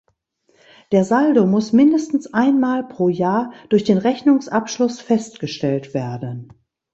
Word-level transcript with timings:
Der 0.91 1.05
Saldo 1.05 1.45
muss 1.45 1.73
mindestens 1.73 2.33
einmal 2.33 2.87
pro 2.87 3.07
Jahr 3.07 3.53
durch 3.69 3.83
den 3.83 3.99
Rechnungsabschluss 3.99 4.99
festgestellt 4.99 5.93
werden. 5.93 6.51